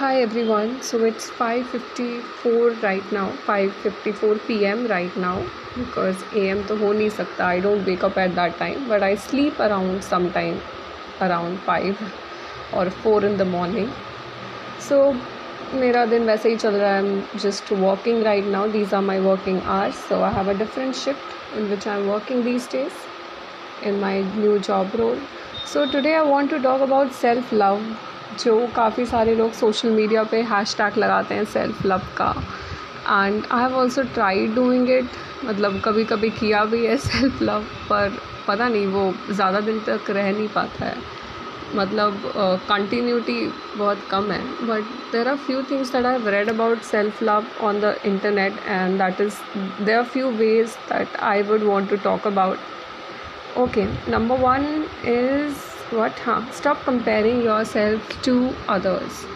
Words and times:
Hi 0.00 0.22
everyone. 0.22 0.70
So 0.88 0.98
it's 1.06 1.24
5:54 1.38 2.82
right 2.82 3.08
now. 3.14 3.24
5:54 3.46 4.38
p.m. 4.46 4.86
right 4.92 5.16
now 5.24 5.32
because 5.74 6.22
AM 6.42 6.62
तो 6.68 6.76
हो 6.82 6.92
नहीं 6.92 7.08
सकता. 7.16 7.48
I 7.56 7.58
don't 7.66 7.90
wake 7.90 8.06
up 8.08 8.16
at 8.22 8.34
that 8.38 8.56
time, 8.60 8.86
but 8.92 9.02
I 9.08 9.10
sleep 9.24 9.60
around 9.66 10.06
sometime 10.06 10.56
around 11.26 11.58
5 11.66 12.00
or 12.72 12.86
4 13.02 13.12
in 13.30 13.36
the 13.42 13.46
morning. 13.54 13.90
So 14.88 15.00
मेरा 15.82 16.04
दिन 16.12 16.24
वैसे 16.30 16.48
ही 16.50 16.56
चल 16.64 16.76
रहा 16.82 16.94
है. 16.94 17.02
I'm 17.02 17.40
just 17.46 17.72
working 17.86 18.22
right 18.28 18.48
now. 18.54 18.66
These 18.78 18.94
are 19.00 19.02
my 19.10 19.18
working 19.26 19.58
hours. 19.74 20.04
So 20.08 20.22
I 20.28 20.30
have 20.38 20.52
a 20.54 20.58
different 20.62 21.02
shift 21.02 21.58
in 21.58 21.68
which 21.74 21.88
I'm 21.96 22.08
working 22.14 22.46
these 22.48 22.70
days 22.76 23.02
in 23.90 24.00
my 24.06 24.14
new 24.44 24.56
job 24.70 24.96
role. 25.02 25.20
So 25.74 25.84
today 25.98 26.16
I 26.22 26.24
want 26.36 26.56
to 26.56 26.62
talk 26.70 26.86
about 26.88 27.12
self 27.26 27.52
love. 27.64 27.84
जो 28.38 28.66
काफ़ी 28.76 29.06
सारे 29.06 29.34
लोग 29.34 29.52
social 29.52 29.90
media 29.90 30.22
पे 30.24 30.40
hash 30.50 30.74
tag 30.76 30.98
लगाते 30.98 31.34
हैं 31.34 31.44
self 31.52 31.86
love 31.86 32.02
का। 32.16 32.30
And 33.08 33.42
I 33.52 33.60
have 33.60 33.74
also 33.76 34.02
try 34.14 34.46
doing 34.54 34.90
it 34.90 35.08
मतलब 35.44 35.80
कभी 35.84 36.04
कभी 36.04 36.30
किया 36.32 36.64
भी 36.64 36.84
है 36.86 36.96
सेल्फ़ 36.98 37.42
लव 37.44 37.64
पर 37.90 38.18
पता 38.48 38.68
नहीं 38.68 38.86
वो 38.88 39.12
ज़्यादा 39.30 39.60
दिन 39.60 39.80
तक 39.86 40.10
रह 40.10 40.30
नहीं 40.32 40.48
पाता 40.48 40.84
है। 40.84 41.18
मतलब 41.74 42.22
कंटिन्यूटी 42.68 43.46
uh, 43.46 43.78
बहुत 43.78 43.98
कम 44.10 44.30
है। 44.30 44.40
But 44.66 44.84
there 45.12 45.28
are 45.28 45.36
few 45.38 45.62
things 45.70 45.92
that 45.92 46.06
I 46.06 46.12
have 46.12 46.28
read 46.28 46.48
about 46.48 46.80
self 46.84 47.22
love 47.22 47.44
on 47.62 47.80
the 47.80 47.94
internet 48.06 48.58
and 48.66 48.98
that 48.98 49.20
is 49.20 49.34
there 49.84 49.96
are 49.98 50.04
few 50.04 50.30
ways 50.38 50.76
that 50.88 51.16
I 51.22 51.42
would 51.50 51.62
want 51.64 51.90
to 51.90 51.96
talk 52.04 52.26
about 52.26 53.58
okay 53.58 53.84
number 54.10 54.40
one 54.40 54.64
is 55.04 55.69
what? 55.92 56.12
Huh. 56.20 56.50
Stop 56.52 56.82
comparing 56.84 57.42
yourself 57.42 58.16
to 58.22 58.34
others. 58.68 59.26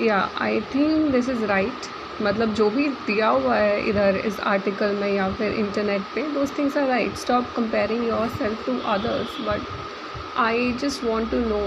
या 0.00 0.18
I 0.40 0.60
think 0.74 1.10
this 1.12 1.28
is 1.28 1.44
right 1.44 1.88
मतलब 2.22 2.52
जो 2.54 2.68
भी 2.70 2.86
दिया 3.06 3.28
हुआ 3.28 3.56
है 3.56 3.88
इधर 3.88 4.16
इस 4.26 4.38
article 4.52 4.94
में 5.00 5.08
या 5.08 5.28
फिर 5.32 5.52
इंटरनेट 5.54 6.02
पे 6.14 6.22
those 6.34 6.56
things 6.58 6.76
are 6.76 6.86
right 6.88 7.16
stop 7.18 7.52
comparing 7.56 8.06
yourself 8.38 8.64
to 8.66 8.78
others 8.92 9.36
but 9.48 10.38
I 10.40 10.72
just 10.82 11.04
want 11.04 11.30
to 11.30 11.40
know 11.48 11.60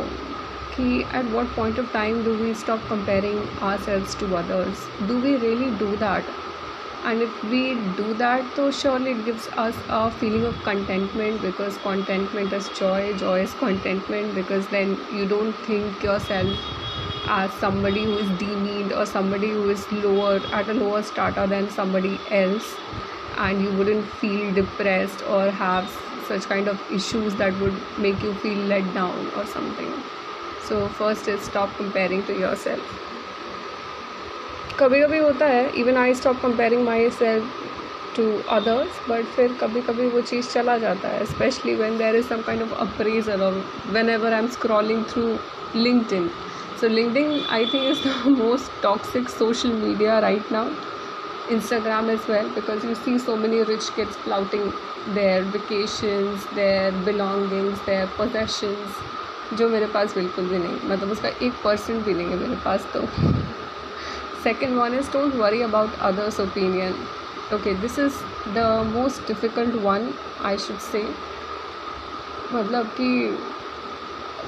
कि 0.75 0.99
at 1.17 1.31
what 1.31 1.55
point 1.55 1.79
of 1.79 1.93
time 1.93 2.23
do 2.23 2.33
we 2.35 2.53
stop 2.63 2.89
comparing 2.89 3.63
ourselves 3.81 4.19
to 4.19 4.33
others 4.35 4.87
do 5.07 5.19
we 5.19 5.35
really 5.37 5.69
do 5.79 5.91
that 5.97 6.33
and 7.09 7.21
if 7.21 7.43
we 7.43 7.75
do 7.97 8.13
that 8.15 8.55
so 8.55 8.69
surely 8.71 9.11
it 9.11 9.25
gives 9.25 9.47
us 9.65 9.75
a 9.89 10.11
feeling 10.11 10.45
of 10.45 10.55
contentment 10.63 11.41
because 11.41 11.77
contentment 11.89 12.51
is 12.51 12.69
joy 12.79 13.13
joy 13.17 13.41
is 13.41 13.53
contentment 13.65 14.33
because 14.35 14.67
then 14.67 14.97
you 15.11 15.27
don't 15.27 15.53
think 15.67 16.03
yourself 16.03 16.75
as 17.27 17.51
somebody 17.53 18.03
who 18.03 18.17
is 18.17 18.39
demeaned 18.39 18.93
or 18.93 19.05
somebody 19.05 19.49
who 19.49 19.69
is 19.69 19.91
lower 19.91 20.39
at 20.51 20.69
a 20.69 20.73
lower 20.73 21.01
strata 21.01 21.47
than 21.47 21.69
somebody 21.69 22.19
else. 22.29 22.75
And 23.37 23.61
you 23.61 23.71
wouldn't 23.73 24.05
feel 24.05 24.53
depressed 24.53 25.23
or 25.27 25.51
have 25.51 25.89
such 26.27 26.43
kind 26.43 26.67
of 26.67 26.79
issues 26.91 27.35
that 27.35 27.53
would 27.59 27.75
make 27.97 28.21
you 28.21 28.33
feel 28.35 28.57
let 28.65 28.93
down 28.93 29.27
or 29.35 29.45
something. 29.45 29.91
So 30.63 30.87
first 30.89 31.27
is 31.27 31.41
stop 31.41 31.75
comparing 31.77 32.23
to 32.25 32.33
yourself 32.33 33.14
कभी 34.79 34.99
कभी 35.01 35.17
होता 35.17 35.45
है 35.45 35.67
even 35.79 35.97
I 35.97 36.13
stop 36.13 36.41
comparing 36.41 36.83
myself 37.09 38.15
to 38.15 38.23
others 38.49 38.97
but 39.09 39.25
फिर 39.35 39.53
कभी 39.61 39.81
कभी 39.81 40.07
वो 40.09 40.21
चीज़ 40.21 40.49
चला 40.49 40.77
जाता 40.77 41.07
है 41.07 41.25
specially 41.25 41.75
when 41.75 41.97
there 41.97 42.15
is 42.15 42.25
some 42.25 42.41
kind 42.41 42.61
of 42.61 42.73
appraise 42.81 43.29
along 43.29 43.93
whenever 44.09 44.33
I 44.33 44.39
am 44.39 44.47
scrolling 44.47 45.03
through 45.05 45.23
LinkedIn 46.13 46.29
so 46.81 46.87
LinkedIn 47.17 47.39
I 47.49 47.65
think 47.65 47.85
is 47.85 48.03
the 48.07 48.35
most 48.39 48.81
toxic 48.83 49.29
social 49.29 49.71
media 49.75 50.19
right 50.19 50.51
now 50.51 50.69
Instagram 51.51 52.11
is 52.11 52.31
well 52.31 52.49
because 52.55 52.85
you 52.87 52.95
see 52.95 53.17
so 53.19 53.35
many 53.37 53.63
rich 53.63 53.89
kids 53.95 54.17
flaunting 54.23 54.71
their 55.13 55.43
vacations 55.53 56.53
their 56.55 57.03
belongings 57.05 57.85
their 57.85 58.05
possessions 58.17 59.57
जो 59.57 59.69
मेरे 59.69 59.85
पास 59.87 60.15
बिल्कुल 60.15 60.45
भी 60.45 60.57
नहीं 60.57 60.77
मतलब 60.85 61.11
उसका 61.11 61.29
एक 61.41 61.63
percent 61.63 62.05
भी 62.05 62.13
नहीं 62.13 62.27
है 62.27 62.37
मेरे 62.37 62.61
पास 62.65 62.87
तो। 62.93 63.44
Second 64.45 64.77
one 64.77 64.93
is 64.93 65.11
don't 65.11 65.35
worry 65.35 65.61
about 65.61 65.99
others 66.03 66.39
opinion 66.39 66.95
okay 67.53 67.73
this 67.77 67.99
is 67.99 68.15
the 68.53 68.65
most 68.87 69.27
difficult 69.27 69.75
one 69.81 70.09
I 70.45 70.57
should 70.59 70.77
say 70.83 71.03
मतलब 72.53 72.87
कि 72.97 73.07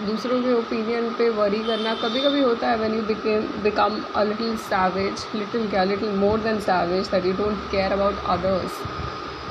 दूसरों 0.06 0.42
के 0.42 0.54
ओपिनियन 0.54 1.10
पे 1.18 1.30
वरी 1.32 1.60
करना 1.64 1.94
कभी 2.02 2.22
कभी 2.22 2.42
होता 2.42 2.68
है 2.70 2.78
when 2.78 2.94
you 2.96 3.02
became 3.04 3.48
become 3.64 3.98
a 4.16 4.24
little 4.24 4.56
savage 4.64 5.26
little 5.36 5.68
क्या 5.70 5.84
little 5.84 6.12
more 6.16 6.40
than 6.40 6.60
savage 6.62 7.08
that 7.10 7.26
you 7.26 7.34
don't 7.36 7.70
care 7.72 7.94
about 7.94 8.24
others 8.30 8.82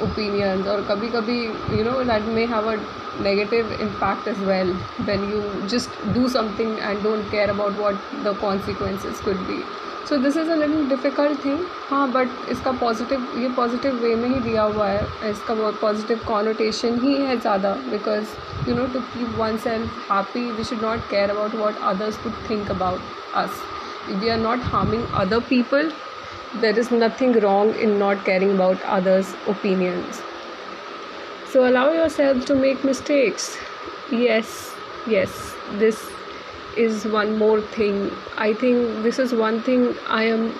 opinion 0.03 0.63
और 0.69 0.83
कभी 0.91 1.09
कभी 1.11 1.41
you 1.45 1.83
know 1.85 2.03
that 2.05 2.29
may 2.35 2.45
have 2.47 2.71
a 2.73 2.77
negative 3.23 3.73
impact 3.81 4.29
is 4.29 4.45
well 4.45 4.73
when 5.03 5.25
you 5.31 5.43
just 5.69 6.05
do 6.15 6.29
something 6.29 6.79
and 6.79 7.03
don't 7.03 7.31
care 7.31 7.51
about 7.51 7.79
what 7.79 8.15
the 8.25 8.37
consequences 8.41 9.21
could 9.21 9.47
be 9.49 9.63
so 10.09 10.17
this 10.17 10.37
is 10.37 10.51
a 10.51 10.55
little 10.55 10.89
difficult 10.89 11.45
thing 11.45 11.61
हाँ 11.91 12.11
but 12.13 12.51
इसका 12.51 12.73
positive 12.81 13.29
ये 13.39 13.49
positive 13.57 13.95
way 14.03 14.15
में 14.15 14.29
ही 14.29 14.41
दिया 14.41 14.63
हुआ 14.63 14.87
है 14.89 15.31
इसका 15.31 15.55
positive 15.81 16.21
connotation 16.27 16.99
ही 17.01 17.15
है 17.17 17.37
ज़्यादा 17.37 17.73
because 17.91 18.35
you 18.69 18.75
know 18.77 18.87
to 18.93 19.01
keep 19.13 19.37
oneself 19.65 20.11
happy 20.13 20.51
we 20.51 20.65
should 20.65 20.83
not 20.83 21.09
care 21.11 21.31
about 21.31 21.55
what 21.55 21.81
others 21.95 22.23
could 22.23 22.51
think 22.51 22.71
about 22.71 23.01
us 23.45 23.63
we 24.11 24.29
are 24.29 24.39
not 24.39 24.65
harming 24.75 25.05
other 25.15 25.41
people 25.49 25.93
there 26.55 26.79
is 26.79 26.91
nothing 26.91 27.33
wrong 27.35 27.75
in 27.77 27.99
not 27.99 28.25
caring 28.25 28.53
about 28.53 28.83
others' 28.85 29.35
opinions. 29.47 30.23
So 31.49 31.69
allow 31.69 31.93
yourself 31.93 32.45
to 32.47 32.55
make 32.57 32.85
mistakes. 32.85 33.57
Yes, 34.11 34.75
yes, 35.07 35.55
this 35.75 36.09
is 36.78 37.06
one 37.06 37.38
more 37.38 37.62
thing 37.78 38.12
i 38.38 38.54
think 38.54 39.04
this 39.04 39.20
is 39.20 39.34
one 39.34 39.62
thing 39.62 39.94
i 40.08 40.24
am 40.24 40.54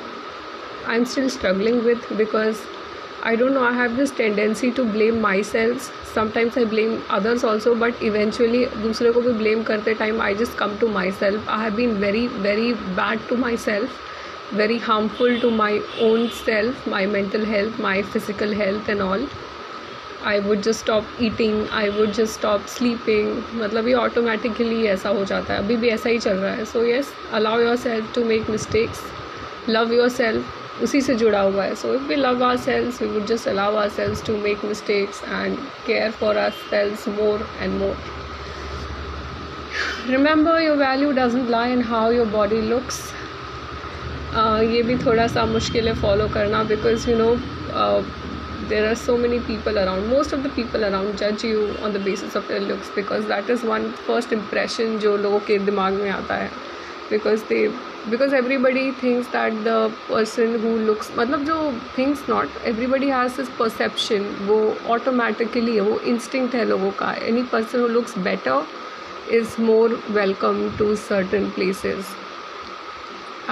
i'm 0.86 1.06
still 1.06 1.30
struggling 1.30 1.84
with 1.86 2.06
because 2.18 2.62
i 3.24 3.36
don't 3.36 3.54
know 3.54 3.64
i 3.64 3.72
have 3.72 3.96
this 3.96 4.12
tendency 4.12 4.72
to 4.72 4.84
blame 4.84 5.22
myself 5.22 5.90
sometimes 6.14 6.58
i 6.58 6.64
blame 6.66 7.02
others 7.10 7.44
also 7.44 7.76
but 7.84 8.02
eventually 8.12 8.66
दूसरे 8.86 9.12
को 9.12 9.22
भी 9.22 9.34
blame 9.42 9.64
करते 9.64 9.98
time 9.98 10.22
i 10.22 10.34
just 10.34 10.58
come 10.58 10.78
to 10.80 10.88
myself 10.88 11.52
i 11.58 11.62
have 11.64 11.76
been 11.76 11.94
very 12.06 12.26
very 12.48 12.74
bad 13.02 13.28
to 13.30 13.38
myself 13.38 14.02
very 14.54 14.78
harmful 14.78 15.40
to 15.40 15.50
my 15.50 15.72
own 16.00 16.30
self 16.30 16.88
my 16.94 17.06
mental 17.06 17.46
health 17.46 17.80
my 17.80 18.02
physical 18.02 18.54
health 18.54 18.90
and 18.90 19.02
all 19.02 19.26
I 20.27 20.41
would 20.41 20.61
just 20.63 20.81
stop 20.81 21.05
eating 21.23 21.67
I 21.73 21.89
would 21.89 22.13
just 22.13 22.33
stop 22.35 22.67
sleeping 22.69 23.43
मतलब 23.55 23.89
ये 23.89 23.95
automatically 23.95 24.87
ऐसा 24.87 25.09
हो 25.09 25.25
जाता 25.25 25.53
है। 25.53 25.59
अभी 25.59 25.77
भी 25.77 25.89
ऐसा 25.89 26.09
ही 26.09 26.19
चल 26.19 26.37
रहा 26.37 26.53
है। 26.53 26.65
So 26.65 26.83
yes 26.85 27.13
allow 27.35 27.61
yourself 27.77 28.15
to 28.15 28.25
make 28.25 28.51
mistakes 28.51 29.03
love 29.69 29.93
yourself 30.09 30.83
उसी 30.83 31.01
से 31.01 31.15
जुड़ा 31.15 31.41
हुआ 31.41 31.65
है। 31.65 31.75
So 31.75 31.95
if 31.95 32.03
we 32.09 32.17
love 32.17 32.45
ourselves 32.65 33.01
we 33.03 33.09
would 33.09 33.27
just 33.27 33.49
allow 33.49 33.77
ourselves 33.91 34.25
to 34.27 34.37
make 34.39 34.65
mistakes 34.65 35.23
and 35.25 35.57
care 35.87 36.11
for 36.21 36.39
ourselves 36.71 37.09
more 37.09 37.49
and 37.61 37.79
more 37.79 37.97
remember 40.09 40.61
your 40.63 40.77
value 40.77 41.11
doesn't 41.13 41.49
lie 41.51 41.73
in 41.73 41.83
how 41.85 42.11
your 42.11 42.27
body 42.29 42.61
looks 42.69 43.01
ये 44.73 44.83
भी 44.83 44.97
थोड़ा 44.97 45.27
सा 45.27 45.45
मुश्किल 45.47 45.89
है 45.89 45.95
फॉलो 46.01 46.29
करना 46.35 46.63
because 46.65 47.11
you 47.11 47.17
know 47.17 47.35
there 48.69 48.91
are 48.91 48.97
so 48.97 49.17
many 49.17 49.39
people 49.41 49.79
around 49.79 50.09
most 50.09 50.33
of 50.33 50.43
the 50.43 50.49
people 50.51 50.85
around 50.85 51.17
judge 51.17 51.43
you 51.45 51.77
on 51.83 51.93
the 51.93 51.99
basis 51.99 52.35
of 52.35 52.49
your 52.51 52.61
looks 52.61 52.89
because 52.95 53.27
that 53.27 53.49
is 53.49 53.63
one 53.63 53.93
first 54.07 54.33
impression 54.37 54.99
जो 55.01 55.17
लोगों 55.17 55.39
के 55.49 55.59
दिमाग 55.67 55.93
में 55.95 56.09
आता 56.11 56.35
है 56.35 56.51
because 57.11 57.45
they 57.51 57.61
because 58.11 58.33
everybody 58.39 58.91
thinks 59.03 59.29
that 59.35 59.59
the 59.67 59.77
person 60.09 60.59
who 60.65 60.73
looks 60.89 61.11
मतलब 61.19 61.45
जो 61.47 61.59
thinks 61.99 62.27
not 62.29 62.57
everybody 62.73 63.11
has 63.17 63.37
this 63.41 63.53
perception 63.59 64.27
वो 64.49 64.59
automatically 64.95 65.75
है 65.75 65.85
वो 65.91 65.99
instinct 66.15 66.55
है 66.55 66.65
लोगों 66.71 66.91
का 67.03 67.15
any 67.33 67.45
person 67.53 67.85
who 67.85 67.91
looks 67.99 68.17
better 68.29 68.57
is 69.41 69.59
more 69.69 69.91
welcome 70.17 70.65
to 70.81 70.89
certain 71.05 71.51
places 71.53 72.11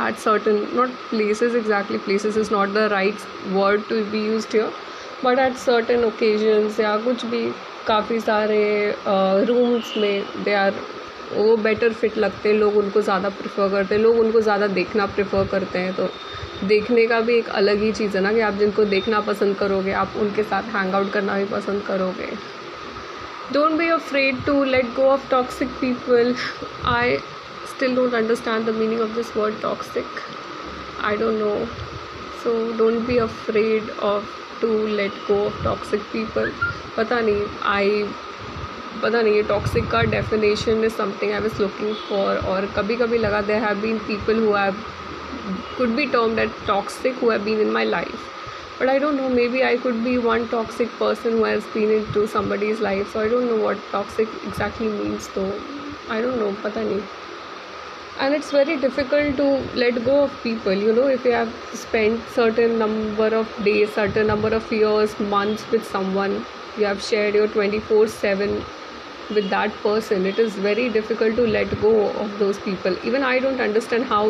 at 0.02 0.18
certain 0.18 0.58
not 0.80 0.98
places 1.12 1.54
exactly 1.54 2.02
places 2.08 2.36
is 2.36 2.50
not 2.50 2.74
the 2.78 2.88
right 2.96 3.28
word 3.60 3.88
to 3.92 4.02
be 4.16 4.24
used 4.32 4.58
here 4.58 4.72
but 5.24 5.38
at 5.38 5.54
certain 5.58 6.04
occasions 6.04 6.80
या 6.80 6.96
कुछ 7.04 7.24
भी, 7.26 7.46
काफ़ी 7.86 8.20
सारे 8.20 8.94
rooms 9.46 9.96
में 9.96 10.44
they 10.44 10.54
are 10.54 10.72
वो 11.32 11.56
better 11.58 11.92
fit 11.92 12.16
लगते 12.18 12.48
हैं, 12.48 12.56
लोग 12.56 12.76
उनको 12.76 13.00
ज़्यादा 13.02 13.28
प्रेफर 13.30 13.70
करते 13.70 13.94
हैं, 13.94 14.02
लोग 14.02 14.18
उनको 14.18 14.40
ज़्यादा 14.40 14.66
देखना 14.68 15.06
प्रेफर 15.14 15.46
करते 15.50 15.78
हैं 15.78 15.94
तो 15.94 16.08
देखने 16.64 17.06
का 17.06 17.20
भी 17.20 17.36
एक 17.36 17.48
अलग 17.60 17.82
ही 17.82 17.92
चीज़ 17.92 18.16
है 18.16 18.22
ना 18.22 18.32
कि 18.32 18.40
आप 18.40 18.54
जिनको 18.54 18.84
देखना 18.86 19.20
पसंद 19.22 19.56
करोगे, 19.56 19.92
आप 19.92 20.12
उनके 20.20 20.42
साथ 20.42 20.74
हैंग 20.74 20.94
आउट 20.94 21.10
करना 21.12 21.36
भी 21.38 21.44
पसंद 21.46 21.82
करोगे। 21.86 22.28
Don't 23.52 23.72
be 23.78 23.88
afraid 23.90 24.44
to 24.46 24.62
let 24.64 24.94
go 24.96 25.08
of 25.08 25.28
toxic 25.30 25.68
people 25.80 26.34
I 26.88 27.16
still 27.74 27.94
don't 27.96 28.14
understand 28.14 28.66
the 28.66 28.74
meaning 28.76 29.00
of 29.00 29.14
this 29.16 29.36
word 29.36 29.60
toxic 29.62 30.20
I 31.04 31.16
don't 31.16 31.38
know 31.40 31.54
so 32.44 32.56
don't 32.78 33.06
be 33.06 33.18
afraid 33.18 33.90
of 34.02 34.24
to 34.64 34.86
let 34.96 35.24
go 35.30 35.44
of 35.46 35.62
toxic 35.64 36.02
people 36.12 36.52
पता 36.96 37.20
नहीं 37.20 37.46
I 37.76 38.04
पता 39.02 39.20
नहीं, 39.20 39.34
ये 39.34 39.42
toxic 39.42 39.90
का 39.90 40.02
definition 40.10 40.84
is 40.84 40.92
something 40.96 41.32
I 41.32 41.40
was 41.40 41.60
looking 41.62 41.94
for 42.08 42.36
और 42.50 42.66
कभी 42.76 42.96
कभी 42.96 43.18
लगा 43.18 43.40
they 43.48 43.54
have 43.64 43.80
been 43.80 43.98
people 44.06 44.38
who 44.44 44.52
have 44.54 44.76
could 45.78 45.88
be 45.96 46.06
term 46.12 46.34
that 46.36 46.50
toxic 46.66 47.18
who 47.22 47.30
have 47.30 47.42
been 47.44 47.60
in 47.60 47.70
my 47.70 47.84
life 47.84 48.30
but 48.80 48.88
I 48.88 48.98
don't 48.98 49.20
know 49.20 49.28
maybe 49.48 49.60
I 49.60 49.76
could 49.78 49.94
be 50.04 50.16
one 50.26 50.46
toxic 50.50 50.90
person 51.00 51.38
who's 51.38 51.64
been 51.74 51.90
into 52.14 52.26
somebody 52.36 52.70
is 52.70 52.82
life 52.82 53.12
so 53.12 53.20
I 53.20 53.28
don't 53.28 53.50
know 53.50 53.56
what 53.56 53.78
toxic 53.92 54.28
exactly 54.46 54.88
means 54.88 55.28
तो 55.34 55.42
I 56.12 56.22
don't 56.22 56.34
no 56.38 56.52
पता 56.64 56.80
नहीं. 56.82 57.00
and 58.20 58.34
it's 58.34 58.50
very 58.50 58.76
difficult 58.76 59.36
to 59.36 59.46
let 59.74 60.04
go 60.04 60.22
of 60.24 60.42
people 60.42 60.72
you 60.72 60.92
know 60.92 61.06
if 61.06 61.24
you 61.24 61.32
have 61.32 61.52
spent 61.72 62.20
certain 62.34 62.78
number 62.78 63.28
of 63.34 63.56
days 63.64 63.92
certain 63.92 64.26
number 64.26 64.54
of 64.54 64.70
years 64.72 65.18
months 65.18 65.68
with 65.70 65.84
someone 65.86 66.44
you 66.76 66.84
have 66.84 67.02
shared 67.02 67.34
your 67.34 67.48
24/7 67.48 68.64
with 69.30 69.48
that 69.50 69.76
person 69.82 70.26
it 70.26 70.38
is 70.38 70.56
very 70.66 70.88
difficult 70.88 71.36
to 71.36 71.46
let 71.46 71.74
go 71.80 72.08
of 72.10 72.38
those 72.38 72.58
people. 72.58 72.96
Even 73.04 73.22
i 73.22 73.38
don't 73.38 73.60
understand 73.60 74.04
how 74.04 74.22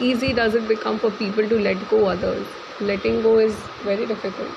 easy 0.00 0.32
does 0.32 0.54
it 0.54 0.68
become 0.68 0.98
for 0.98 1.10
people 1.10 1.48
to 1.48 1.58
let 1.58 1.88
go 1.88 2.06
others. 2.06 2.46
Letting 2.80 3.22
go 3.22 3.38
is 3.38 3.54
very 3.82 4.06
difficult. 4.06 4.50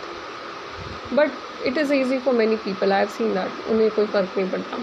But 1.11 1.31
it 1.63 1.77
is 1.77 1.91
easy 1.91 2.19
for 2.19 2.33
many 2.33 2.57
people 2.57 2.91
i 2.93 2.99
have 2.99 3.11
seen 3.11 3.33
that. 3.35 3.61
unhe 3.75 3.93
koi 3.99 4.05
fark 4.17 4.35
nahi 4.39 4.49
padta 4.57 4.81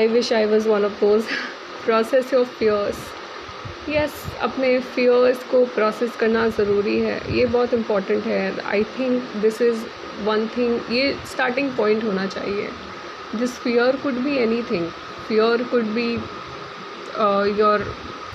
i 0.00 0.06
wish 0.18 0.32
i 0.42 0.44
was 0.52 0.68
one 0.74 0.90
of 0.90 1.00
those. 1.06 1.32
Process 1.84 2.32
your 2.32 2.44
fears 2.58 2.98
yes 3.88 4.24
अपने 4.42 4.78
fears 4.94 5.44
को 5.50 5.64
process 5.74 6.16
करना 6.20 6.48
ज़रूरी 6.48 6.98
है। 7.00 7.20
ये 7.36 7.46
बहुत 7.46 7.74
important 7.74 8.24
है। 8.24 8.60
I 8.66 8.84
think 8.98 9.22
this 9.42 9.60
is 9.62 9.84
one 10.24 10.46
thing 10.56 10.92
ये 10.92 11.14
starting 11.30 11.70
point 11.76 12.04
होना 12.04 12.26
चाहिए। 12.26 12.68
This 13.34 13.58
fear 13.60 13.96
could 14.02 14.14
be 14.24 14.36
anything 14.70 14.86
fear 15.28 15.62
could 15.70 15.84
be 15.94 16.12
your 17.60 17.84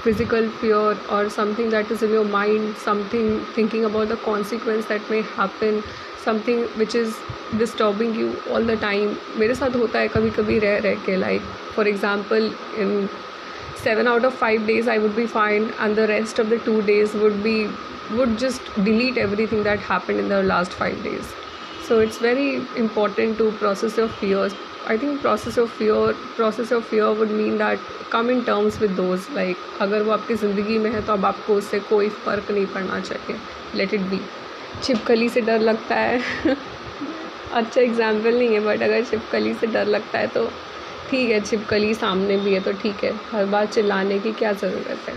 physical 0.04 0.48
fear 0.62 0.98
और 1.12 1.30
something 1.30 1.70
that 1.72 1.92
is 1.92 2.06
in 2.06 2.14
your 2.14 2.26
mind 2.32 2.74
something 2.86 3.40
thinking 3.58 3.84
about 3.86 4.08
the 4.08 4.18
consequence 4.26 4.88
that 4.88 5.12
may 5.12 5.20
happen 5.38 5.82
something 6.26 6.66
which 6.78 6.96
is 6.96 7.14
disturbing 7.58 8.20
you 8.20 8.32
all 8.54 8.68
the 8.68 8.80
time 8.82 9.16
मेरे 9.38 9.56
साथ 9.56 9.76
होता 9.76 10.00
है 10.00 10.08
कभी 10.08 10.30
कभी 10.38 10.60
रह 10.60 10.78
रह 10.84 10.96
के 11.06 11.16
like 11.18 11.42
for 11.76 11.88
example 11.88 12.52
in 12.78 13.08
seven 13.86 14.08
out 14.08 14.26
of 14.26 14.34
five 14.36 14.68
days 14.68 14.88
I 14.88 14.98
would 14.98 15.16
be 15.16 15.26
fine 15.30 15.72
and 15.80 15.96
the 15.96 16.08
rest 16.08 16.40
of 16.40 16.50
the 16.50 16.60
two 16.60 16.82
days 16.84 17.14
would 17.16 17.42
be 17.44 17.58
would 18.12 18.38
just 18.38 18.72
delete 18.84 19.18
everything 19.20 19.64
that 19.64 19.80
happened 19.88 20.20
in 20.20 20.30
the 20.30 20.44
last 20.44 20.74
five 20.76 21.04
days 21.04 21.34
so 21.84 22.00
it's 22.00 22.18
very 22.20 22.48
important 22.78 23.38
to 23.40 23.52
process 23.64 23.98
your 23.98 24.10
fears 24.22 24.62
I 24.90 24.98
think 24.98 25.22
process 25.22 25.58
of 25.60 25.70
fear 25.78 26.12
process 26.36 26.72
of 26.74 26.84
fear 26.90 27.16
would 27.18 27.30
mean 27.32 27.58
that 27.58 27.80
come 28.12 28.30
in 28.32 28.42
terms 28.46 28.80
with 28.82 28.92
those 28.98 29.28
like 29.36 29.58
अगर 29.82 30.02
वो 30.04 30.12
आपकी 30.12 30.36
ज़िंदगी 30.42 30.78
में 30.80 30.90
है 30.92 31.02
तो 31.06 31.14
अब 31.14 31.26
आपको 31.26 31.54
उससे 31.54 31.80
कोई 31.90 32.10
फ़र्क 32.26 32.52
नहीं 32.52 32.66
पड़ना 32.74 33.00
चाहिए 33.00 33.38
लेट 33.76 33.94
इट 33.94 34.02
बी 34.12 34.20
छिपकली 34.84 35.30
से 35.30 35.42
डर 35.42 35.60
लगता 35.60 35.96
है 35.96 36.56
अच्छा 37.54 37.82
एग्ज़ाम्पल 37.82 38.38
नहीं 38.38 38.54
है 38.54 38.60
बट 38.66 38.82
अगर 38.84 39.04
छिपकली 39.06 39.54
से 39.62 39.68
डर 39.68 39.86
लगता 39.88 40.20
है 40.20 40.28
तो 40.38 40.50
ठीक 41.10 41.30
है, 41.30 41.40
छिपकली 41.42 41.94
सामने 41.94 42.38
भी 42.38 42.54
है 42.54 42.60
तो 42.60 42.72
ठीक 42.82 43.04
है। 43.04 43.12
हर 43.32 43.46
बार 43.46 43.66
चिल्लाने 43.66 44.20
की 44.20 44.32
क्या 44.34 44.52
ज़रूरत 44.54 45.10
है? 45.10 45.16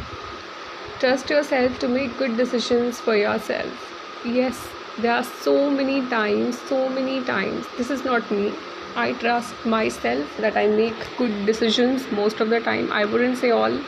Trust 1.00 1.30
yourself 1.42 1.80
to 1.80 1.88
make 1.88 2.10
good 2.18 2.36
decisions 2.36 3.00
for 3.00 3.16
yourself 3.46 4.26
yes 4.26 4.60
they 5.00 5.08
are 5.08 5.22
so 5.22 5.52
many 5.70 6.00
times 6.10 6.56
so 6.68 6.88
many 6.88 7.20
times 7.26 7.76
this 7.76 7.90
is 7.90 8.02
not 8.06 8.32
me 8.32 8.52
I 8.96 9.12
trust 9.20 9.66
myself 9.90 10.40
that 10.40 10.56
I 10.56 10.68
make 10.68 11.04
good 11.18 11.44
decision 11.46 12.00
most 12.14 12.42
of 12.42 12.48
the 12.48 12.62
time 12.64 12.92
I 12.92 13.04
wouldn't 13.04 13.36
say 13.38 13.50
all 13.50 13.78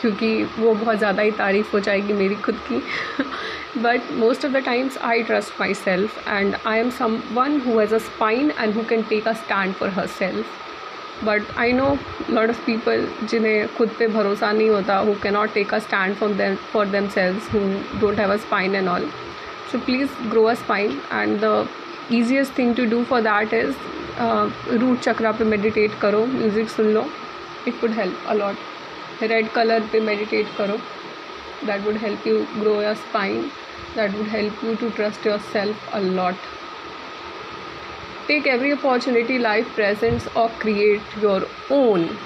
क्योंकि 0.00 0.32
वो 0.58 0.72
बहुत 0.74 0.98
ज़्यादा 0.98 1.22
ही 1.22 1.30
तारीफ़ 1.38 1.72
हो 1.72 1.80
जाएगी 1.80 2.12
मेरी 2.12 2.34
खुद 2.44 2.58
की। 2.68 2.82
But 3.82 4.12
most 4.16 4.44
of 4.44 4.52
the 4.52 4.64
times 4.64 4.98
I 4.98 5.22
trust 5.22 5.60
myself 5.74 6.28
and 6.28 6.56
I 6.66 6.78
am 6.78 6.90
someone 7.32 7.60
who 7.60 7.78
has 7.78 7.94
a 7.94 7.98
spine 7.98 8.52
and 8.58 8.74
who 8.74 8.82
can 8.88 9.02
take 9.08 9.28
a 9.28 9.32
stand 9.34 9.74
for 9.74 9.88
herself 10.18 10.46
but 11.24 11.42
I 11.58 11.72
know 11.72 11.86
lot 12.30 12.50
of 12.50 12.64
people 12.66 13.06
जिन्हें 13.30 13.68
खुद 13.76 13.88
पे 13.98 14.06
भरोसा 14.08 14.50
नहीं 14.52 14.68
होता 14.70 14.96
who 14.98 15.14
can 15.22 15.32
not 15.34 15.52
take 15.54 15.74
a 15.74 15.78
stand 15.78 16.14
for 16.16 16.32
them 16.34 16.54
for 16.72 16.86
themselves 17.10 17.38
who 17.52 17.60
don't 18.00 18.18
have 18.18 18.32
a 18.32 18.36
spine 18.46 18.74
and 18.74 18.88
all 18.88 19.08
so 19.72 19.78
please 19.86 20.08
grow 20.30 20.44
a 20.44 20.54
spine 20.54 21.00
and 21.12 21.38
the 21.44 21.68
easiest 22.12 22.58
thing 22.58 22.74
to 22.76 22.84
do 22.90 23.02
for 23.04 23.20
that 23.20 23.54
is 23.54 23.74
root 24.80 25.00
chakra 25.00 25.32
पे 25.32 25.44
meditate 25.44 25.98
करो 26.00 26.24
music 26.26 26.68
सुन 26.68 26.86
लो. 26.94 27.06
It 27.68 27.82
would 27.82 27.92
help 27.94 28.26
a lot 28.28 29.22
red 29.22 29.48
colour 29.52 29.82
पे 29.92 30.00
meditate 30.00 30.46
करो. 30.58 30.76
That 31.66 31.84
would 31.86 31.96
help 32.02 32.26
you 32.26 32.38
grow 32.58 32.80
your 32.82 32.94
spine 32.94 33.42
that 33.96 34.16
would 34.16 34.28
help 34.28 34.64
you 34.64 34.74
to 34.80 34.88
trust 34.96 35.26
yourself 35.52 35.94
a lot 35.94 36.34
take 38.28 38.46
every 38.46 38.72
opportunity 38.72 39.38
life 39.38 39.68
presents 39.74 40.28
or 40.36 40.48
create 40.60 41.02
your 41.20 41.42
own. 41.70 42.16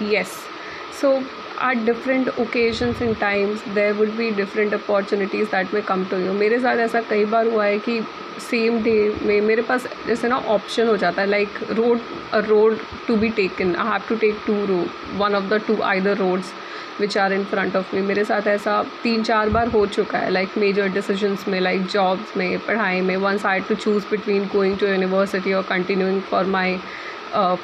Yes. 0.00 0.44
So 0.92 1.24
at 1.58 1.84
different 1.84 2.28
occasions 2.38 3.00
and 3.00 3.18
times, 3.18 3.60
there 3.74 3.94
would 3.94 4.16
be 4.16 4.30
different 4.30 4.74
opportunities 4.74 5.48
that 5.50 5.72
may 5.72 5.82
come 5.82 6.04
to 6.10 6.20
you. 6.20 6.32
मेरे 6.34 6.58
साथ 6.60 6.76
ऐसा 6.86 7.00
कई 7.10 7.24
बार 7.24 7.46
हुआ 7.52 7.64
है 7.64 7.78
कि 7.78 8.00
same 8.40 8.82
day 8.82 8.94
में 9.22 9.40
मेरे 9.40 9.62
पास 9.62 9.86
जैसे 10.06 10.28
ना 10.28 10.36
ऑप्शन 10.54 10.88
हो 10.88 10.96
जाता 10.96 11.22
है 11.22 11.28
like 11.28 11.58
road 11.70 12.00
road 12.48 12.78
to 13.06 13.16
be 13.16 13.28
taken 13.36 13.74
I 13.76 13.90
have 13.90 14.02
to 14.08 14.16
take 14.24 14.40
to 14.46 14.54
road 14.66 15.18
one 15.20 15.34
of 15.34 15.44
the 15.54 15.60
two 15.66 15.80
I 15.80 15.96
either 15.96 16.16
roads 16.18 16.52
which 17.00 17.16
are 17.18 17.32
in 17.32 17.44
front 17.44 17.76
of 17.76 17.94
me 17.94 18.00
मेरे 18.02 18.24
साथ 18.24 18.46
ऐसा 18.48 18.82
तीन 19.02 19.22
चार 19.22 19.48
बार 19.56 19.68
हो 19.68 19.86
चुका 19.86 20.18
है 20.18 20.30
लाइक 20.30 20.58
मेजर 20.58 20.88
डिसीजंस 20.92 21.48
में 21.48 21.60
लाइक 21.60 21.80
like 21.80 21.92
जॉब्स 21.92 22.36
में, 22.36 22.58
पढ़ाई 22.58 23.00
में. 23.00 23.16
One 23.16 23.38
side 23.38 23.66
to 23.68 23.74
choose 23.74 24.04
between 24.10 24.46
going 24.52 24.78
to 24.78 24.86
university 24.86 25.52
और 25.52 25.62
continuing 25.70 26.20
for 26.30 26.44
my 26.56 26.78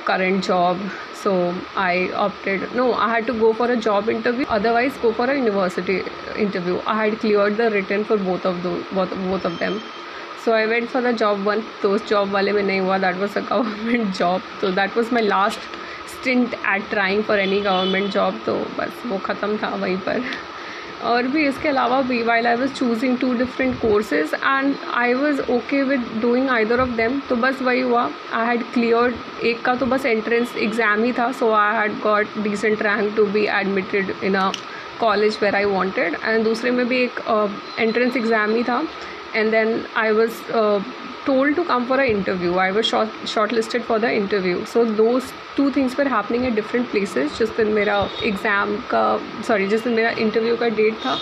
current 0.05 0.45
job 0.45 0.79
so 1.15 1.33
i 1.77 2.11
opted 2.13 2.75
no 2.75 2.93
i 2.95 3.09
had 3.15 3.27
to 3.27 3.33
go 3.41 3.53
for 3.53 3.71
a 3.71 3.77
job 3.77 4.09
interview 4.09 4.47
otherwise 4.49 4.97
go 5.03 5.13
for 5.13 5.27
a 5.31 5.37
university 5.39 6.03
interview 6.37 6.81
i 6.87 6.97
had 7.05 7.19
cleared 7.19 7.57
the 7.57 7.71
written 7.71 8.05
for 8.05 8.17
both 8.17 8.45
of 8.45 8.63
those 8.63 8.85
both, 8.93 9.11
both 9.11 9.45
of 9.45 9.59
them 9.59 9.81
so 10.45 10.53
i 10.53 10.67
went 10.67 10.89
for 10.89 11.01
the 11.01 11.13
job 11.13 11.45
one 11.45 11.65
those 11.83 12.03
job 12.03 12.33
wale 12.33 12.53
mein 12.53 12.67
nahi 12.73 12.85
hua 12.87 12.99
that 13.07 13.19
was 13.25 13.37
a 13.37 13.43
government 13.43 14.15
job 14.23 14.49
so 14.61 14.71
that 14.81 14.95
was 15.01 15.13
my 15.19 15.21
last 15.21 15.61
stint 16.15 16.55
at 16.65 16.89
trying 16.95 17.23
for 17.29 17.37
any 17.49 17.61
government 17.69 18.17
job 18.19 18.41
तो 18.47 18.57
बस 18.79 19.07
वो 19.13 19.19
ख़त्म 19.29 19.57
था 19.63 19.75
वहीं 19.77 19.97
पर 20.09 20.51
और 21.05 21.27
भी 21.29 21.47
इसके 21.47 21.69
अलावा 21.69 22.01
भी 22.03 22.23
while 22.23 22.47
I 22.47 22.55
was 22.57 22.73
choosing 22.75 23.17
to 23.19 23.33
different 23.39 23.75
courses 23.81 24.35
and 24.35 24.75
I 24.95 25.15
was 25.15 25.41
okay 25.53 25.83
with 25.83 26.05
doing 26.23 26.49
either 26.51 26.81
of 26.81 26.91
them 26.97 27.21
तो 27.29 27.37
बस 27.37 27.63
वही 27.63 27.81
हुआ। 27.81 28.09
आई 28.33 28.47
हैड 28.47 28.63
क्लियर 28.75 29.15
एक 29.47 29.63
का 29.65 29.75
तो 29.75 29.87
बस 29.87 30.07
एंट्रेंस 30.07 30.57
एग्ज़ाम 30.57 31.03
ही 31.05 31.13
था 31.13 31.31
so 31.41 31.53
I 31.55 31.77
had 31.77 31.99
got 32.03 32.39
decent 32.43 32.83
rank 32.83 33.15
to 33.17 33.27
be 33.27 33.45
admitted 33.61 34.15
in 34.25 34.35
a 34.35 34.51
college 35.01 35.39
where 35.43 35.55
I 35.57 35.65
wanted 35.65 36.17
and 36.25 36.45
दूसरे 36.45 36.71
में 36.71 36.87
भी 36.89 37.03
एक 37.03 37.21
एंट्रेंस 37.79 38.11
uh, 38.11 38.19
एग्ज़ाम 38.19 38.55
ही 38.55 38.63
था। 38.63 38.83
And 39.35 39.51
then 39.51 39.81
I 39.97 40.11
was 40.13 40.41
told 41.25 41.57
to 41.57 41.65
come 41.65 41.87
for 41.87 42.01
an 42.01 42.09
interview. 42.09 42.55
I 42.57 42.71
was 42.73 42.87
short 42.87 43.09
shortlisted 43.35 43.85
for 43.85 43.99
the 43.99 44.13
interview. 44.13 44.65
So 44.67 44.85
those 44.85 45.33
two 45.57 45.71
things 45.71 45.97
were 45.97 46.09
happening 46.17 46.47
at 46.47 46.55
different 46.61 46.91
places. 46.91 47.39
जिस 47.39 47.57
दिन 47.57 47.73
मेरा 47.79 47.97
exam 48.25 48.77
का 48.91 49.05
सॉरी 49.49 49.67
जिस 49.69 49.85
दिन 49.85 49.95
मेरा 49.95 50.11
interview 50.27 50.57
का 50.57 50.69
डेट 50.81 50.95
था 51.05 51.15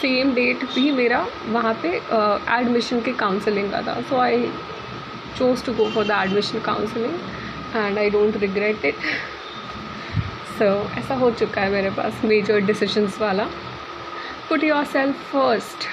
सेम 0.00 0.34
डेट 0.34 0.64
भी 0.74 0.90
मेरा 0.92 1.26
वहाँ 1.56 1.74
पे 1.82 1.96
एडमिशन 2.60 3.00
के 3.02 3.12
काउंसलिंग 3.24 3.70
का 3.70 3.82
था 3.86 4.00
so 4.08 4.20
I 4.20 4.50
chose 5.38 5.62
to 5.62 5.72
go 5.78 5.90
for 5.90 6.04
the 6.04 6.14
admission 6.16 6.60
counseling 6.62 7.14
and 7.74 7.98
I 7.98 8.08
don't 8.08 8.36
regret 8.42 8.84
it. 8.90 9.06
so 10.58 10.66
ऐसा 10.98 11.14
हो 11.22 11.30
चुका 11.40 11.60
है 11.60 11.70
मेरे 11.70 11.90
पास 11.96 12.20
major 12.32 12.60
decisions 12.66 13.18
वाला 13.20 13.48
put 14.50 14.68
yourself 14.68 15.24
first 15.32 15.88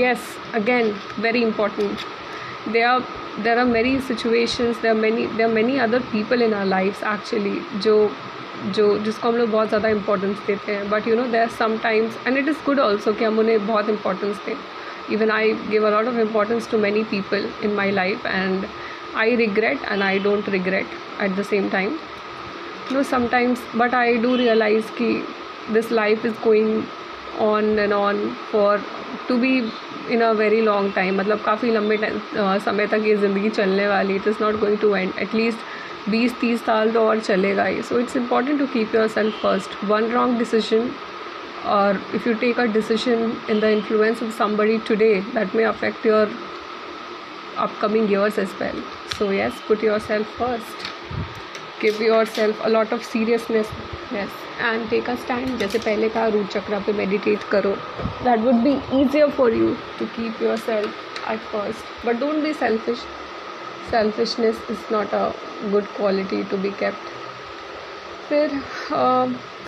yes 0.00 0.26
again 0.60 0.92
very 1.26 1.42
important 1.50 2.04
there 2.70 2.88
are 2.88 3.02
there 3.44 3.58
are 3.58 3.66
many 3.66 4.00
situations, 4.00 4.78
there 4.78 4.92
are 4.92 5.00
many, 5.00 5.26
there 5.26 5.48
are 5.48 5.54
many 5.54 5.80
other 5.80 6.00
people 6.00 6.42
in 6.42 6.52
our 6.52 6.66
lives, 6.66 7.02
actually, 7.02 7.56
जो 7.78 8.10
जो, 8.74 8.98
जिसको 8.98 9.28
हम 9.28 9.36
लोग 9.36 9.50
बहुत 9.50 9.68
ज़्यादा 9.68 9.88
इंपॉर्टेंस 9.88 10.36
देते 10.46 10.72
हैं। 10.72 10.88
But 10.90 11.08
you 11.08 11.16
know 11.16 11.24
there 11.26 11.48
sometimes 11.48 12.18
and 12.26 12.36
it 12.38 12.48
is 12.48 12.56
good 12.66 12.78
also 12.80 13.12
कि 13.12 13.24
हम 13.24 13.38
उन्हें 13.38 13.66
बहुत 13.66 13.88
इंपॉर्टेंस 13.88 14.36
दें। 14.46 14.54
Even 15.14 15.30
I 15.30 15.52
give 15.70 15.86
a 15.86 15.90
of 15.92 16.18
importance 16.20 16.70
to 16.70 16.78
many 16.78 17.02
people 17.04 17.48
in 17.64 17.74
my 17.74 17.90
life 17.90 18.26
and 18.26 18.66
I 19.16 19.34
regret 19.36 19.84
and 19.84 20.02
I 20.02 20.18
don't 20.18 20.48
regret 20.48 20.86
at 21.22 21.30
the 21.30 21.42
same 21.42 21.68
time 21.68 21.96
no 22.92 23.02
sometimes 23.02 23.62
but 23.76 23.94
I 23.94 24.16
do 24.18 24.34
realize 24.36 24.84
कि 24.98 25.12
this 25.70 25.92
life 25.92 26.26
is 26.26 26.34
going 26.44 26.82
on 27.40 27.78
and 27.78 27.92
on 27.92 28.28
for 28.52 28.82
to 29.28 29.36
be 29.38 29.60
in 30.10 30.20
a 30.20 30.30
very 30.32 30.60
long 30.60 30.92
time 30.94 31.16
मतलब 31.18 31.40
काफ़ी 31.44 31.70
लंबे 31.70 31.96
समय 32.64 32.86
तक 32.86 33.02
ये 33.06 33.16
ज़िंदगी 33.16 33.50
चलने 33.50 33.86
वाली 33.88 34.14
it 34.16 34.28
is 34.28 34.36
not 34.40 34.58
going 34.60 34.78
to 34.78 34.94
end 34.96 35.12
at least 35.18 35.58
बीस, 36.08 36.32
तीस 36.40 36.64
साल 36.64 36.90
तो 36.92 37.06
और 37.08 37.20
चलेगा 37.20 37.64
ही. 37.64 37.82
So 37.82 37.98
it's 37.98 38.16
important 38.16 38.58
to 38.58 38.66
keep 38.66 38.94
yourself 39.08 39.42
first 39.42 39.84
one 39.84 40.10
wrong 40.12 40.38
decision 40.38 40.90
और 41.74 42.00
if 42.14 42.28
you 42.28 42.34
take 42.36 42.60
a 42.60 42.64
decision 42.72 43.32
in 43.50 43.60
the 43.60 43.64
influence 43.64 44.22
of 44.22 44.30
somebody 44.38 44.78
today 44.88 45.14
that 45.34 45.54
may 45.56 45.64
affect 45.64 46.06
your 46.06 46.30
upcoming 47.58 48.12
years 48.12 48.38
as 48.38 48.54
well 48.60 48.82
so 49.18 49.30
yes 49.32 49.62
put 49.68 49.84
yourself 50.00 50.38
first 50.38 50.90
give 51.82 52.02
yourself 52.26 52.62
a lot 52.62 52.92
of 52.92 53.02
seriousness 53.04 53.70
yes 54.14 54.30
and 54.60 54.88
take 54.90 55.10
a 55.10 55.14
stand 55.14 55.56
जैसे 55.58 55.78
पहले 55.78 56.08
कहा, 56.08 56.26
root 56.26 56.48
chakra 56.48 56.78
पे 56.86 56.92
meditate 56.92 57.42
करो. 57.52 57.70
That 58.24 58.40
would 58.40 58.62
be 58.64 58.72
easier 59.00 59.30
for 59.38 59.54
you 59.54 59.74
to 59.98 60.06
keep 60.16 60.42
yourself 60.58 61.30
at 61.30 61.40
first 61.52 62.06
but 62.06 62.20
don't 62.20 62.42
be 62.44 62.52
selfish 62.54 63.04
selfishness 63.90 64.60
is 64.70 64.92
not 64.92 65.14
a 65.14 65.24
good 65.70 65.86
quality 65.96 66.42
to 66.50 66.56
be 66.56 66.70
kept 66.80 67.10
फिर 68.28 68.58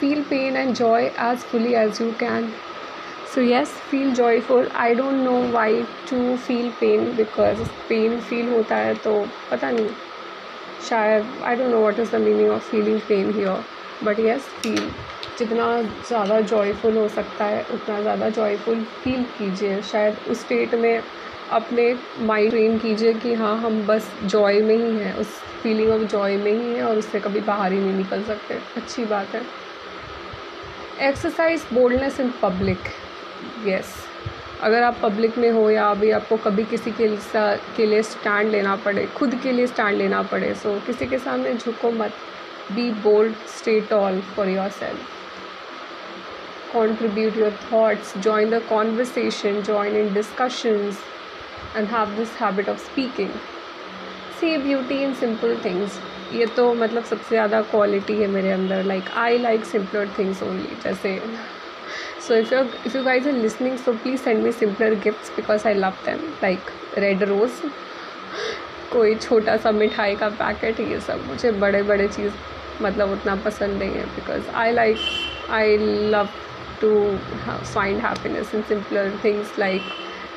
feel 0.00 0.22
pain 0.30 0.56
and 0.56 0.74
joy 0.74 1.04
as 1.04 1.38
fully 1.50 1.74
as 1.74 2.00
you 2.02 2.10
can 2.20 2.52
so 3.34 3.40
yes 3.40 3.68
feel 3.90 4.12
joyful 4.14 4.68
I 4.76 4.94
don't 4.94 5.14
know 5.14 5.40
why 5.52 5.82
to 6.10 6.36
feel 6.46 6.70
pain 6.80 7.14
because 7.16 7.62
pain 7.88 8.18
feel 8.20 8.52
होता 8.52 8.76
है 8.76 8.94
तो 9.04 9.20
पता 9.50 9.70
नहीं. 9.70 9.88
शायद 10.88 11.24
I 11.44 11.56
don't 11.56 11.70
know 11.70 11.78
what 11.80 11.98
is 11.98 12.10
the 12.12 12.20
meaning 12.20 12.50
of 12.50 12.70
feeling 12.70 13.00
pain 13.08 13.32
he 13.34 13.44
but 14.02 14.18
yes 14.18 14.48
feel 14.62 14.88
जितना 15.38 15.66
ज़्यादा 15.82 16.40
joyful 16.40 16.96
हो 16.96 17.08
सकता 17.08 17.44
है, 17.44 17.62
उतना 17.74 18.00
ज़्यादा 18.00 18.28
जॉयफुल 18.30 18.82
फील 19.04 19.22
कीजिए। 19.38 19.80
शायद 19.82 20.16
उस 20.30 20.40
स्टेट 20.40 20.74
में 20.74 21.02
अपने 21.50 21.94
माइंड 22.20 22.50
ट्रेन 22.50 22.78
कीजिए 22.78 23.12
कि 23.14 23.34
हाँ 23.34 23.56
हम 23.58 23.80
बस 23.86 24.10
जॉय 24.24 24.60
में 24.60 24.76
ही 24.76 24.96
हैं। 24.96 25.14
उस 25.14 25.26
फीलिंग 25.62 25.90
ऑफ़ 25.90 26.02
जॉय 26.02 26.36
में 26.36 26.52
ही 26.52 26.74
हैं 26.74 26.82
और 26.82 26.98
उससे 26.98 27.20
कभी 27.20 27.40
बाहर 27.40 27.72
ही 27.72 27.78
नहीं 27.78 27.94
निकल 27.94 28.22
सकते। 28.22 28.54
अच्छी 28.76 29.04
बात 29.04 29.34
है। 29.34 29.42
Exercise 31.00 31.66
boldness 31.72 32.20
in 32.20 32.32
public 32.42 32.78
yes 33.66 33.94
अगर 34.62 34.82
आप 34.82 34.98
पब्लिक 35.02 35.38
में 35.38 35.50
हो 35.50 35.68
या 35.70 35.86
अभी 35.90 36.10
आपको 36.10 36.36
कभी 36.36 36.64
किसी 36.64 36.90
के 36.90 37.08
के 37.76 37.86
लिए 37.86 38.02
स्टैंड 38.02 38.50
लेना 38.50 38.76
पड़े, 38.76 39.06
खुद 39.06 39.34
के 39.42 39.52
लिए 39.52 39.66
स्टैंड 39.66 39.96
लेना 39.98 40.22
पड़े 40.22 40.54
सो 40.54 40.78
किसी 40.86 41.06
के 41.06 41.18
सामने 41.18 41.54
झुको 41.54 41.90
मत। 41.92 42.12
be 42.75 42.89
bold 43.03 43.47
stay 43.57 43.79
tall 43.89 44.21
for 44.35 44.49
yourself 44.79 45.17
contribute 46.71 47.35
your 47.35 47.51
thoughts 47.61 48.09
join 48.23 48.51
the 48.51 48.57
conversation 48.63 49.55
join 49.63 49.95
in 49.95 50.11
discussions 50.13 50.99
and 51.75 51.87
have 51.87 52.11
this 52.15 52.35
habit 52.35 52.67
of 52.67 52.77
speaking 52.81 53.31
see 54.39 54.51
beauty 54.59 54.99
in 55.03 55.15
simple 55.21 55.55
things 55.63 55.99
ये 56.33 56.45
तो 56.55 56.73
मतलब 56.73 57.03
सबसे 57.03 57.29
ज़्यादा 57.29 57.61
क्वालिटी 57.69 58.15
है 58.15 58.27
मेरे 58.27 58.51
अंदर 58.51 58.83
like 58.83 59.09
I 59.17 59.37
like 59.37 59.63
simpler 59.65 60.09
things 60.17 60.43
only 60.43 60.75
जैसे 60.83 61.17
so 62.27 62.35
if 62.35 62.53
you 62.53 62.59
if 62.59 62.97
you 62.97 63.03
guys 63.03 63.27
are 63.27 63.33
listening 63.35 63.77
so 63.77 63.91
please 63.93 64.21
send 64.21 64.43
me 64.43 64.51
simpler 64.51 64.95
gifts 65.03 65.31
because 65.35 65.65
I 65.67 65.73
love 65.73 65.93
them 66.05 66.19
like 66.43 66.69
red 66.97 67.23
rose 67.29 67.61
कोई 68.94 69.14
छोटा 69.14 69.56
सा 69.56 69.70
मिठाई 69.72 70.16
का 70.16 70.28
पैकेट 70.38 70.80
ये 70.80 71.00
सब 71.00 71.26
मुझे 71.28 71.50
बड़े 71.60 71.82
बड़े 71.82 72.08
चीज़ 72.08 72.32
मतलब 72.82 73.12
उतना 73.12 73.34
पसंद 73.36 73.82
नहीं 73.82 73.90
है 73.90 74.04
because 74.06 74.48
I 74.54 74.72
like 74.72 74.96
I 75.50 75.76
love 76.10 76.28
to 76.80 76.90
find 77.74 78.00
happiness 78.00 78.54
in 78.54 78.62
simpler 78.62 79.18
things 79.24 79.58
like 79.58 79.82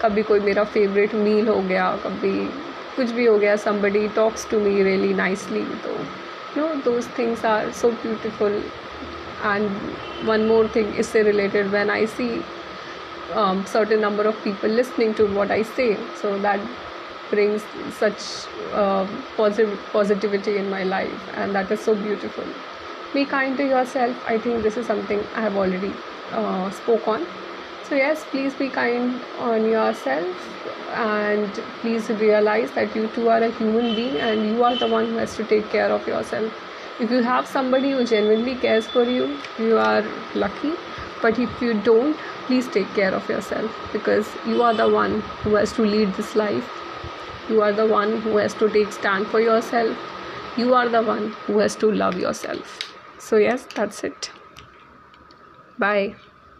कभी 0.02 0.24
कोई 0.24 0.40
मेरा 0.40 0.64
फेवरेट 0.64 1.14
मील 1.16 1.48
हो 1.48 1.62
गया, 1.62 1.90
कभी 2.04 2.34
कुछ 2.96 3.12
भी 3.12 3.26
हो 3.26 3.38
गया 3.38 3.56
somebody 3.56 4.08
talks 4.08 4.50
to 4.50 4.60
me 4.60 4.84
really 4.84 5.14
nicely 5.14 5.62
तो 5.84 5.94
you 6.58 6.68
know 6.68 6.74
those 6.86 7.08
things 7.20 7.46
are 7.46 7.72
so 7.72 7.90
beautiful 8.04 8.62
and 9.46 9.70
one 10.26 10.46
more 10.48 10.72
thing 10.76 11.00
इससे 11.00 11.24
related 11.24 11.68
when 11.68 11.90
I 11.90 12.08
see 12.08 12.30
certain 13.34 14.00
number 14.00 14.28
of 14.28 14.44
people 14.44 14.72
listening 14.72 15.14
to 15.16 15.28
what 15.28 15.52
I 15.52 15.64
say 15.76 15.94
so 16.22 16.38
that 16.40 16.62
brings 17.30 17.64
such 17.98 18.48
uh, 18.74 19.08
positive 19.36 19.80
positivity 19.92 20.58
in 20.58 20.70
my 20.70 20.84
life 20.84 21.30
and 21.36 21.54
that 21.56 21.72
is 21.72 21.80
so 21.80 21.96
beautiful. 21.96 22.44
Be 23.14 23.26
kind 23.26 23.58
to 23.58 23.66
yourself. 23.66 24.16
I 24.28 24.38
think 24.38 24.64
this 24.64 24.78
is 24.78 24.86
something 24.86 25.20
i 25.36 25.42
have 25.42 25.56
already 25.56 25.94
uh, 26.32 26.70
spoke 26.72 27.08
on. 27.08 27.26
So 27.90 27.96
yes 27.96 28.26
please 28.30 28.54
be 28.54 28.70
kind 28.70 29.22
on 29.40 29.66
yourself 29.66 30.48
and 30.94 31.52
please 31.82 32.10
realize 32.10 32.72
that 32.72 32.96
you 32.96 33.08
too 33.16 33.30
are 33.30 33.42
a 33.42 33.52
human 33.52 33.96
being 33.96 34.18
and 34.18 34.50
you 34.50 34.64
are 34.64 34.76
the 34.76 34.88
one 34.88 35.06
who 35.06 35.18
has 35.18 35.36
to 35.38 35.44
take 35.44 35.70
care 35.70 35.90
of 35.90 36.08
yourself. 36.08 36.52
If 37.00 37.12
you 37.12 37.22
have 37.22 37.48
somebody 37.48 37.92
who 37.92 38.04
genuinely 38.06 38.56
cares 38.56 38.88
for 38.88 39.04
you 39.04 39.38
you 39.58 39.78
are 39.78 40.04
lucky. 40.36 40.74
But 41.22 41.40
if 41.40 41.62
you 41.62 41.74
don't 41.82 42.16
please 42.48 42.68
take 42.68 42.94
care 42.94 43.14
of 43.14 43.28
yourself 43.30 43.72
because 43.92 44.28
you 44.46 44.62
are 44.64 44.74
the 44.74 44.88
one 44.88 45.22
who 45.44 45.56
has 45.56 45.74
to 45.74 45.82
lead 45.82 46.14
this 46.14 46.36
life 46.36 46.70
you 47.50 47.62
are 47.62 47.72
the 47.72 47.86
one 47.88 48.22
who 48.22 48.38
has 48.38 48.54
to 48.56 48.70
take 48.70 48.92
stand 48.92 49.28
for 49.28 49.40
yourself. 49.40 49.98
You 50.58 50.74
are 50.74 50.90
the 50.90 51.02
one 51.02 51.30
who 51.46 51.60
has 51.60 51.76
to 51.78 51.92
love 51.92 52.18
yourself. 52.18 52.80
So 53.18 53.38
yes 53.38 53.68
that's 53.76 54.04
it. 54.04 54.32
Bye 55.78 56.16